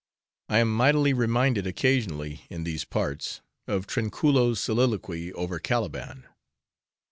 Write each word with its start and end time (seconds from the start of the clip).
I 0.49 0.57
am 0.57 0.75
mightily 0.75 1.13
reminded 1.13 1.67
occasionally 1.67 2.47
in 2.49 2.63
these 2.63 2.85
parts 2.85 3.41
of 3.67 3.85
Trinculo's 3.85 4.59
soliloquy 4.59 5.31
over 5.33 5.59
Caliban. 5.59 6.25